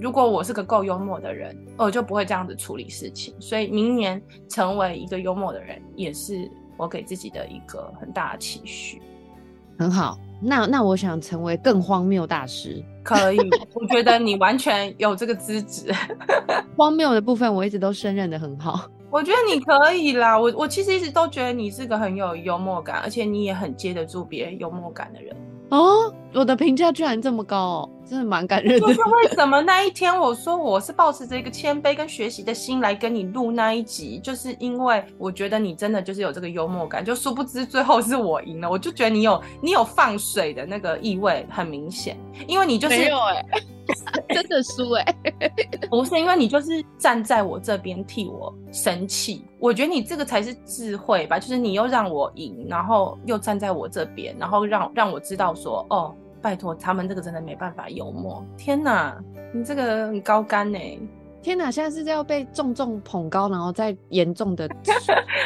[0.00, 3.34] 如果我是个够幽默的人，我就不会这样子处理事情。
[3.38, 6.50] 所以明年成为一个幽默的人也是。
[6.78, 9.02] 我给自己的一个很大的期许，
[9.78, 10.18] 很好。
[10.40, 13.38] 那那我想成为更荒谬大师，可以？
[13.74, 15.92] 我觉得你完全有这个资质。
[16.78, 18.88] 荒谬的部分我一直都胜任的很好。
[19.10, 20.38] 我觉得你可以啦。
[20.38, 25.34] 我我其实一直都觉得你是个很有幽默感，而且你也很接得住别人幽默感的人。
[25.70, 28.80] 哦，我的评价居然这么高哦，真的蛮感人的。
[28.80, 42.96] 就是为什么那一天我说我是抱持着一个谦卑跟学习的心来跟你录那一集，就是因为我觉得你真的就是有这个幽默感，就殊不知最后是我赢了，我就觉得你有你有放水的那个意味很明显，因为你就是。
[42.96, 43.44] 没有欸
[44.34, 58.44] 真的输哎、欸，不是因为你就是站在我这边替我生气，我觉得你这个才是智慧吧，就是你又让我赢，然后又站在我这边，然后让让我知道说，哦，拜托他们这个真的没办法幽默。
[58.56, 59.16] 天哪，
[59.52, 61.00] 你这个很高干呢、欸！
[61.42, 64.68] 天哪，现在是要被重重捧高，然后再严重的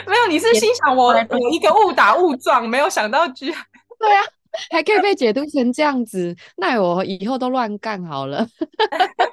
[0.07, 0.27] 没有？
[0.29, 3.57] 你是心想我我一个误打误撞，没有想到居然
[3.99, 4.23] 对啊。
[4.71, 8.47] 还可以被解读成这样子，那我以后都乱干好了。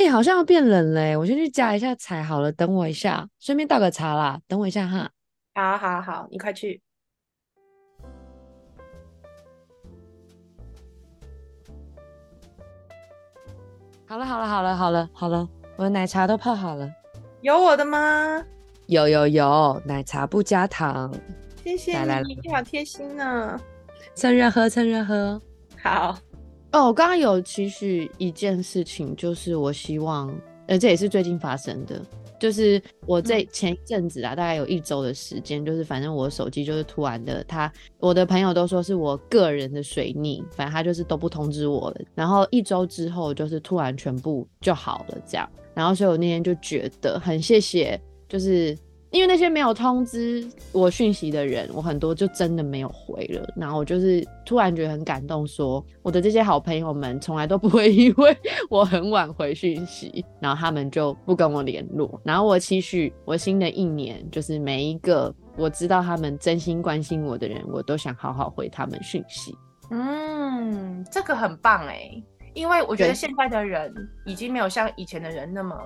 [0.00, 5.10] 哎、欸，好像要变冷嘞，我先去加一下菜好了，等我一下，顺便倒个茶啦，等我一下哈。
[5.54, 6.80] 好好好，你快去。
[14.06, 16.90] 好了，好了，好了，好了，好了，我的奶茶都泡好了。
[17.42, 18.42] 有我的吗？
[18.86, 21.14] 有有有，奶茶不加糖。
[21.62, 23.60] 谢谢你，你好贴心呢、啊。
[24.14, 25.38] 趁热喝，趁热喝。
[25.82, 26.16] 好。
[26.72, 30.32] 哦，我刚刚有期许一件事情，就是我希望，
[30.66, 32.00] 呃，这也是最近发生的。
[32.38, 42.00] 就是我这前一阵子啊，大概有一周的时间，就是反正我手机就是突然的，他我的朋友都说是我个人的水逆，反正他就是都不通知我了。
[42.14, 45.46] 然后一周之后，就是突然全部就好了这样。
[45.74, 48.78] 然后所以我那天就觉得很谢谢，就是。
[49.10, 53.52] 因为那些没有通知我讯息的人，我很多就真的没有回了。
[53.56, 58.36] 然后我就是突然觉得很感动，说我的这些好朋友们从来都不会因为
[58.68, 62.20] 我很晚回讯息，然后他们就不跟我联络。
[62.24, 69.52] 然后我期许我新的一年，就是每一个我知道他们真心关心我的人，我都想好好回他们讯息。
[69.90, 72.10] 嗯，这个很棒哎，
[72.54, 73.92] 因为我觉得现在的人
[74.24, 75.76] 已经没有像以前的人那么。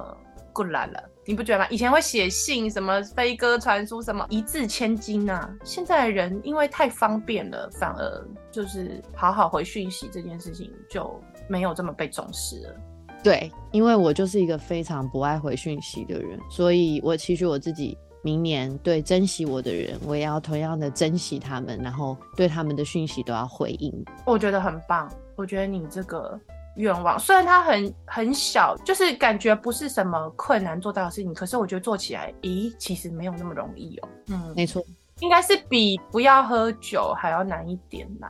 [0.54, 1.66] 过来了，你不觉得吗？
[1.68, 5.52] 以前会写信，什么飞鸽传书，什么一字千金啊。
[5.64, 12.76] 现在的人因为太方便了，反而就是好好回讯息这件事情就没有这么被重视了。
[13.22, 23.92] 对，因为我就是一个非常不爱回讯息的人，所以我其实我自己明年对珍惜我的人，我也要同样的珍惜他们，然后对他们的讯息都要回应。
[24.24, 26.40] 我觉得很棒，我觉得你这个。
[26.76, 34.08] 愿望虽然它很很小，就是感觉不是什么困难做到的事情，可是我觉得做起来，咦，其实没有那么容易哦。
[34.28, 34.82] 嗯，没错，
[35.20, 38.28] 应该是比不要喝酒还要难一点啦。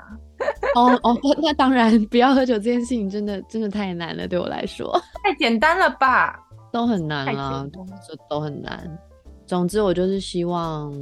[0.75, 4.93] 哦哦，那当然，不要喝酒这件事情真的真的太难了，对我来说
[5.25, 6.39] 太简单了吧？
[6.71, 7.87] 都很难啊，都
[8.29, 8.99] 都很难。
[9.47, 10.93] 总之，我就是希望。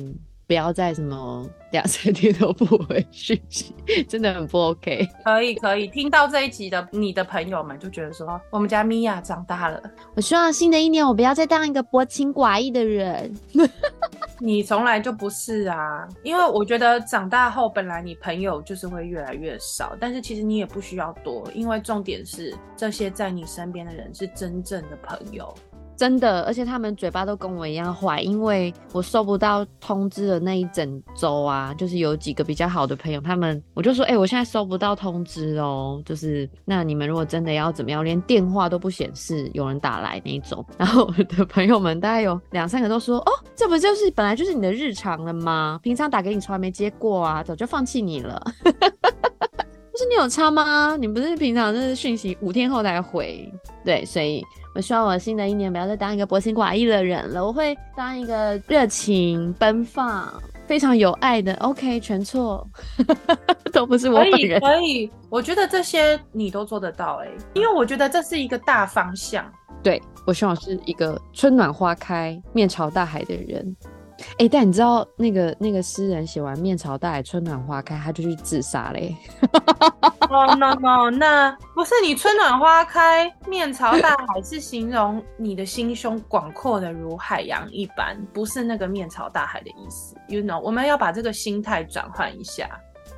[0.52, 3.74] 不要再什么两三天都不回讯息，
[4.06, 5.08] 真的很不 OK。
[5.24, 9.82] 可以可以，听到这一集的你的朋友们就觉得说，我们家米娅长大了。
[10.14, 13.34] 我希望新的一年我不要再当一个薄情寡义的人。
[14.40, 25.54] 你从来就不是啊，因为我觉得长大后本来你朋友就是会越来越少，但是其实你也不需要多，因为重点是这些在你身边的人是真正的朋友。
[25.96, 45.78] 真的，而且他们嘴巴都跟我一样坏，因为我收不到通知的那一整周啊，就是有几个比较好的朋友，他们我就说，哎、我现在收不到通知哦，就是那你们如果真的要怎么样，连电话都不显示有人打来那种，然后我的朋友们大概有两三个都说，哦，这不就是本来就是你的日常了吗？
[45.83, 48.42] 平常打给你从来没接过啊，早就放弃你了。
[48.64, 50.96] 不是你有差吗？
[50.96, 53.48] 你不是平常就是讯息五天后才回，
[53.85, 54.42] 对，所以。
[54.74, 60.32] 我希望我新的一年不要再当一个薄情寡义的人了，我会当一个热情奔放、
[60.66, 61.52] 非常有爱的。
[61.56, 62.66] OK，全错，
[63.72, 64.58] 都不是我本人。
[64.61, 69.44] 可以，可以，我觉得这些你都做得到哎、欸，因为我觉得这是一个大方向。
[69.82, 73.76] 对，我希望是一个春暖花开、面朝大海的人。
[74.32, 79.14] 哎、欸，但你知道那个那个诗人写完“面朝大海，春暖花开”，他就去自杀嘞。
[80.30, 90.16] 哦、oh, no no，那不是你春暖花开，面朝大海是形容你的心胸广阔的如海洋一般，不是那个面朝大海的意思。
[90.28, 92.68] You know，我们要把这个心态转换一下。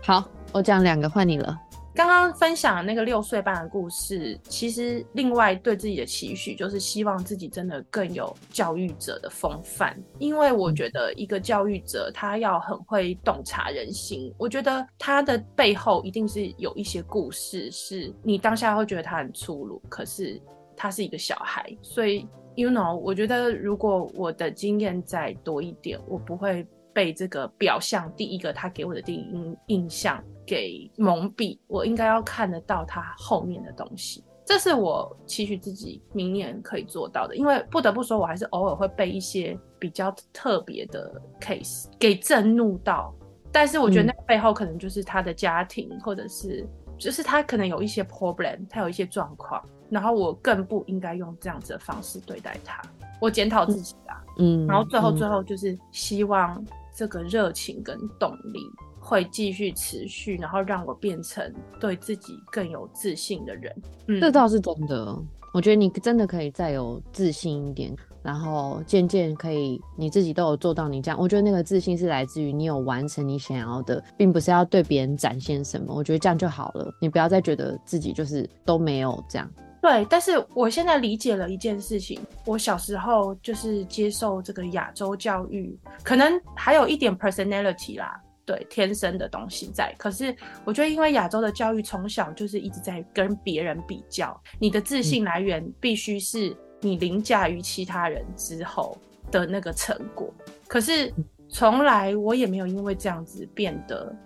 [0.03, 1.57] 好，我讲两个，换你了。
[1.95, 20.41] 刚刚分享的那个六岁半的故事，其实另外对自己的期许就是希望自己真的更有教育者的风范，因为我觉得一个教育者他要很会洞察人心，我觉得他的背后一定是有一些故事，是你当下会觉得他很粗鲁，可是
[20.77, 22.27] 他是一个小孩，所以
[22.57, 30.23] you know，我觉得如果我的经验再多一点，我不会被这个表象第一个他给我的第一印印象。
[30.47, 37.35] 给蒙蔽，我应该要看得到他后面的东西，这是我期许自己明年可以做到的。
[37.35, 43.11] 因为不得不说，我还是偶尔会被一些比较特别的 case 给震怒到，
[43.51, 52.83] 但是我觉得那背后可能就是他的家庭，嗯、或者是就是他可能有一些 problem，他有一些状况，然后我更不应该用这样子的方式对待他。
[53.19, 56.63] 我检讨自己啊，嗯，然后最后最后就是希望
[56.95, 58.61] 这个热情跟动力。
[59.07, 63.71] 会继续持续，然后让我变成对自己更有自信的人。
[64.07, 65.15] 嗯，这倒是真的。
[65.53, 71.21] 我觉得你真的可以再有自信一点，然后渐渐可以你自己都有做到你这样。
[71.21, 75.95] 我觉得那个自信是来自于你有完成你想要的，并不是要对别人展现什么。
[75.95, 76.91] 我觉得这样就好了。
[76.99, 79.47] 你不要再觉得自己就是都没有这样。
[79.85, 89.95] 对，但是我现在理解了一件事情，我小时候就是接受这个亚洲教育，可能还有一点 personality 啦，对，天生的东西在。
[89.99, 98.97] 可是我觉得，因为亚洲的教育从小就是一直在跟别人比较，你的自信来源必须是你凌驾于其他人之后
[99.31, 100.33] 的那个成果。
[100.67, 101.13] 可是
[101.51, 104.17] 从来我也没有因为这样子变得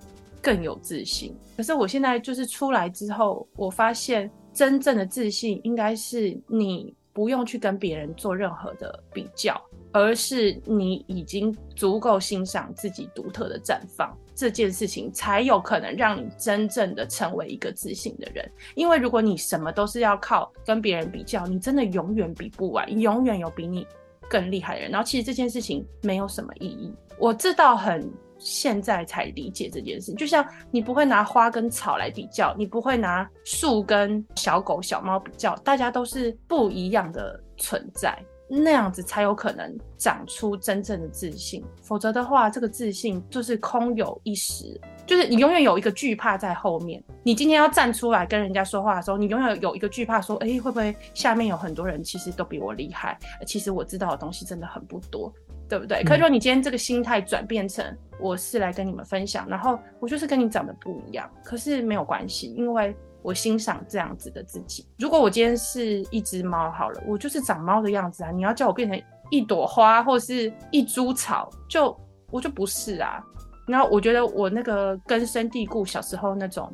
[0.41, 1.37] 更有自信。
[1.57, 4.31] 可是我现在就是出来之后，我发现。
[4.59, 9.57] 真正的自信应该是你不用去跟别人做任何的比较，
[9.93, 18.51] 而是你已经足够欣赏自己独特的绽放，这件事情才有可能让你真正的成为一个自信的人。
[18.75, 23.87] 因为如果你什么都是要靠跟别人比较，你真的永远比不完，永远有比你
[24.29, 24.91] 更厉害的人。
[24.91, 26.93] 然后其实这件事情没有什么意义。
[27.17, 28.11] 我知道很。
[28.39, 38.17] 现在才理解这件事，就像你不会拿花跟草来比较，你不会拿树跟小狗、小猫比较，大家都是不一样的存在，
[38.49, 41.65] 那样子才有可能长出真正的自信。
[41.83, 47.03] 否则的话，这个自信就是空有一时，就是你永远有一个惧怕在后面。
[47.25, 53.19] 你今天要站出来跟人家说话的时候，你永远有一个惧怕，说：“哎，会不会下面有很多人其实都比我厉害？
[53.47, 55.33] 其实我知道的东西真的很不多。”
[55.69, 56.03] 对不对？
[56.03, 57.85] 可是说你今天这个心态转变成
[58.21, 64.87] 我是来跟你们分享，然后我就是跟你长得不一样，可是没有关系，因为我欣赏这样子的自己。
[64.99, 68.31] 如果我今天是一只猫好了，我就是长猫的样子啊。
[68.31, 69.01] 你要叫我变成
[69.31, 71.97] 一朵花或是一株草，就
[72.31, 73.23] 我就不是啊。
[73.67, 76.73] 然后我觉得我那个根深蒂固小时候那种，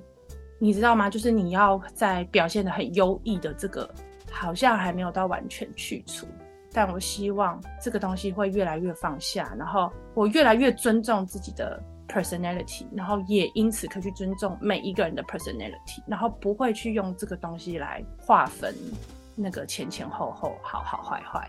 [0.58, 1.10] 你知道吗？
[1.10, 3.88] 就是你要在表现得很优异的这个，
[4.30, 6.26] 好像还没有到完全去除。
[6.74, 18.74] 但我希望这个东西会越来越放下，然后我越来越尊重自己的 personality，然后也因此可以去尊重每一个人的 personality，然后不会去用这个东西来划分
[19.36, 21.48] 那个前前后后、好好坏坏。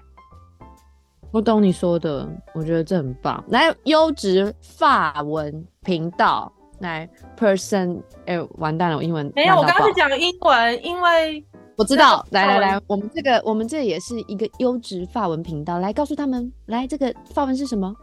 [1.31, 3.43] 我懂你说的，我觉得这很棒。
[3.47, 11.43] 来，优质法文频道，来 person，哎、欸，完蛋了，我英文没有，我刚刚是讲英文，因为。
[11.77, 17.93] 我知道，来来来，我们这个我们这也是一个优质法文频道，来告诉他们，来这个法文是什么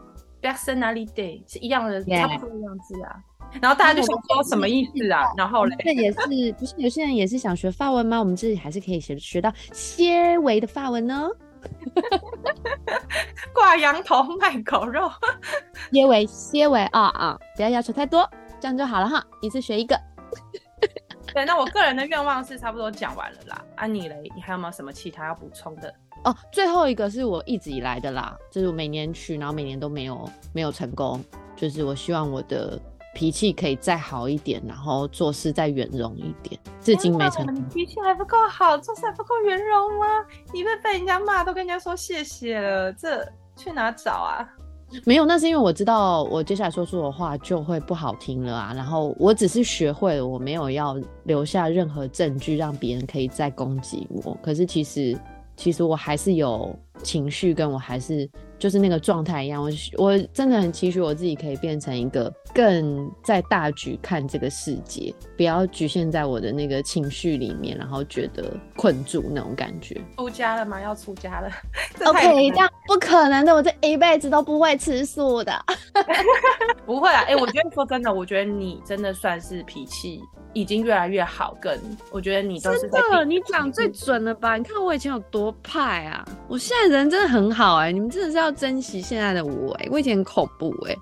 [0.41, 3.15] ？Personnalité 是一样的，差不多的样子啊。
[3.61, 5.23] 然后大家就想说什么意思啊？
[5.37, 6.17] 然后嘞，这也是
[6.57, 8.19] 不是有些人也是想学法文吗？
[8.19, 11.29] 我们这里还是可以学学到些微的法文呢。
[13.53, 15.09] 挂羊头卖狗肉，
[15.93, 19.99] 些微些微啊啊，不要要求太多，这样就好了哈，一次学一个。
[21.33, 23.65] 对，那我个人的愿望是差不多讲完了啦。
[23.75, 24.31] 啊，妮嘞？
[24.35, 25.93] 你还有没有什么其他要补充的？
[26.23, 31.23] 哦，最后一个是我一直以来的啦，就是我每年去，然后每年都没有没有成功。
[31.55, 32.79] 就是我希望我的
[33.13, 36.59] 脾气可以再好一点，然后做事再圆融一点。
[36.81, 37.55] 至今没成功。
[37.55, 40.05] 你脾气还不够好，做事还不够圆融吗？
[40.53, 43.23] 你被被人家骂都跟人家说谢谢了，这
[43.55, 44.47] 去哪找啊？
[45.05, 48.73] 没有，那是因为我知道我接下来说出的话就会不好听了啊。
[48.75, 54.37] 然后我只是学会了，我没有要留下任何证据让别人可以再攻击我。
[54.41, 55.17] 可是其实，
[55.55, 58.29] 其实我还是有情绪，跟我还是。
[58.59, 69.99] 就是那个状态一样，我我真的很期许我自己可以变成一个更在大局看这个世界，不要局限在我的那个情绪里面，然后觉得困住那种感觉。
[70.15, 70.79] 出家了吗？
[70.79, 71.51] 要出家了
[72.05, 75.53] ？OK，这样不可能的，我这一辈子都不会吃素的。
[76.85, 80.21] 不会啊，哎、欸，我觉得说真的，我觉得你真的算是脾气
[80.53, 81.79] 已经越来越好，跟
[82.09, 84.55] 我觉得你都是在真的，你讲最准了吧？
[84.55, 88.53] 你看我以前有多派啊，我现在人真的很好哎、欸，你们真的是要。
[88.53, 90.95] 珍惜现在的我哎、欸，我以前很恐怖哎、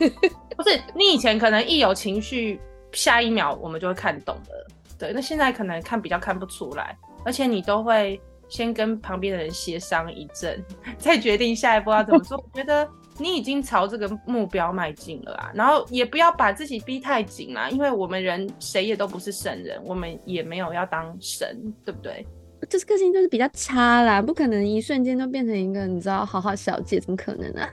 [0.00, 0.10] 欸，
[0.54, 2.60] 不是你以前可能一有情绪，
[2.92, 4.66] 下一秒我们就会看懂了，
[4.98, 6.94] 对，那现在可能看比较看不出来，
[7.24, 10.62] 而且你都会先跟旁边的人协商一阵，
[10.98, 12.36] 再决定下一步要怎么做。
[12.36, 12.86] 我觉得
[13.18, 22.26] 你已经朝这个目标迈进了啊，然后也不要把自己逼太紧啦，因为我们人谁也都不是圣人，我们也没有要当神，对不对？
[22.70, 27.68] 就是个性就是比较差啦，不可能一瞬间就变成一个你知道好好小姐，怎么可能啊？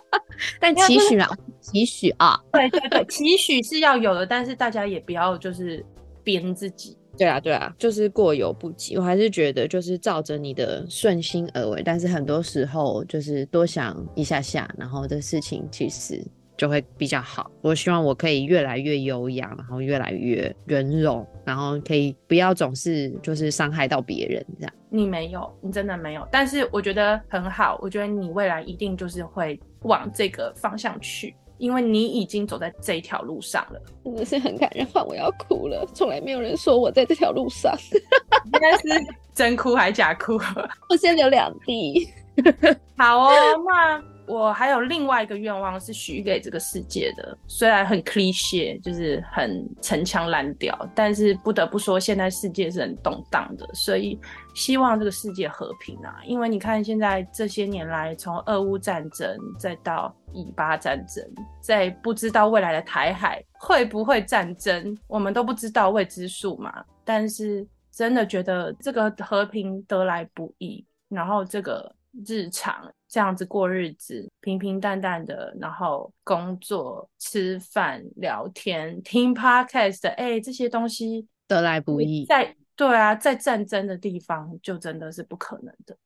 [0.58, 1.28] 但期许啊，
[1.60, 5.84] 期许啊，对对对，期许是要有的，但是大家也不要就是
[6.24, 6.96] 编自己。
[7.20, 8.96] 对啊对啊，就是过犹不及。
[8.96, 16.24] 我还是觉得就是照着你的顺心而为，但是很多时候就是多想一下下，然后这事情其实。
[16.56, 17.50] 就会比较好。
[17.62, 24.74] 我希望我可以越来越优雅，然后越来越圆融，然后可以不要总是就是伤害到别人这样。
[24.90, 26.28] 你没有，你真的没有。
[26.30, 31.34] 但是我觉得很好，我觉得你未来一定就是会往这个方向去。
[31.60, 33.80] 因为你已经走在这一条路上了。
[34.04, 35.86] 真的是很感人，换我要哭了。
[35.94, 37.72] 从来没有人说我在这条路上，
[38.46, 38.88] 应该是
[39.34, 40.40] 真哭还假哭？
[40.88, 42.08] 我先流两滴。
[42.96, 43.32] 好哦，
[43.66, 44.02] 那。
[44.30, 54.16] 我还有另外一个愿望是许给这个世界的，虽然很 cliché，就是很陈腔滥调，但是不得不说，现在世界是很动荡的，所以
[54.54, 56.20] 希望这个世界和平啊！
[56.24, 61.24] 因为你看，现在这些年来，从俄乌战争，再到以巴战争，
[61.60, 66.84] 再不知道未来的台海会不会战争，我们都不知道未知数嘛。
[67.04, 71.92] 但是真的觉得这个和平得来不易，然后这个
[72.24, 72.88] 日常。
[73.10, 82.24] 这样子过日子，平平淡淡的，然后工作、吃饭、聊天、听 podcast，哎、欸，这些东西得来不易。
[82.26, 85.96] 在对啊，在战争的地方就真的是不可能的。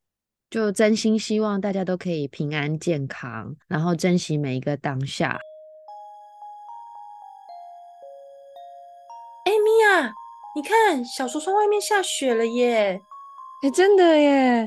[0.48, 5.38] 就真心希望大家都可以平安健康，然后珍惜每一个当下。
[9.44, 10.14] 哎、欸，米娅，
[10.56, 12.98] 你看小橱窗外面下雪了耶！
[13.62, 14.66] 哎、欸，真的耶！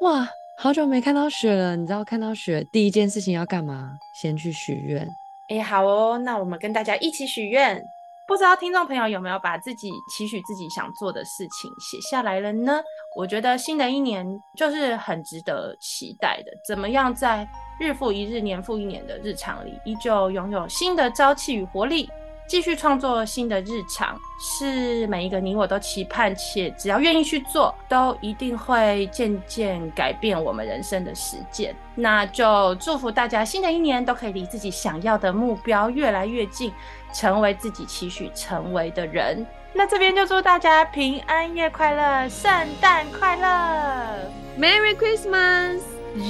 [0.00, 0.28] 哇。
[0.60, 3.96] 好久没看到雪了，你知道看到雪第一件事情要干嘛？
[4.12, 5.08] 先去许愿。
[5.50, 7.80] 哎、好哦，那我们跟大家一起许愿。
[8.26, 12.82] 不知道听众朋友有没有把自己期许自己想做的事情写下来了呢？
[13.16, 16.50] 我觉得新的一年就是很值得期待的。
[16.66, 17.48] 怎么样在
[17.78, 22.10] 日复一日、年复一年的日常里，依旧拥有新的朝气与活力？
[22.48, 31.76] 继续创作新的日常，是每一个你我都期盼，且只要愿意去做，都一定会渐渐改变我们人生的实践。
[31.94, 36.72] 那就祝福大家新的一年都可以离自己想要的目标越来越近，
[37.12, 39.46] 成为自己期许成为的人。
[39.74, 45.82] 那这边就祝大家平安夜快乐，圣诞快乐，Merry Christmas，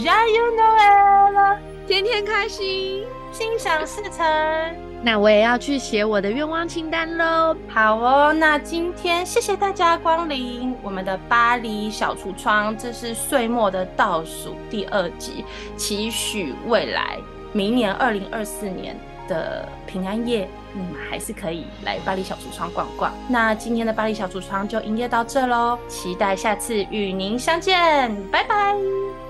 [0.05, 4.88] 加油，Noel，天天开心，心想事成。
[5.01, 7.57] 那我也要去写我的愿望清单喽。
[7.69, 15.45] 好哦，那今天谢谢大家光临我们的巴黎小橱窗，这是岁末的倒数第二集，
[15.77, 17.17] 期许未来
[17.53, 18.97] 明年二零二四年
[19.29, 23.13] 的平安夜，你们还是可以来巴黎小橱窗逛逛。
[23.29, 28.75] 那今天的巴黎小橱窗就营业到这喽，期待下次与您相见，拜拜，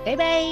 [0.03, 0.43] 拜拜。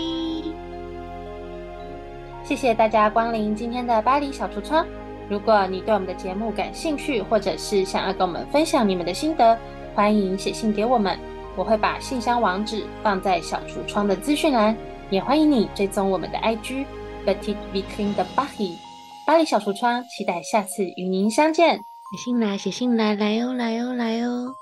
[2.43, 4.85] 谢谢大家光临今天的巴黎小橱窗。
[5.29, 9.57] 如果你对我们的节目感兴趣，或者是想要跟我们分享你们的心得，
[9.93, 11.19] 欢迎写信给我们，
[11.55, 14.75] 我会把信箱网址放在小橱窗的资讯栏，
[15.09, 16.85] 也欢迎你追踪我们的 IG
[17.25, 18.77] Petite Vitrine de Bahi，
[19.25, 21.75] 巴黎小橱窗，期待下次与您相见。
[21.77, 24.53] 写信来，写信来，来哦，来哦，来哦。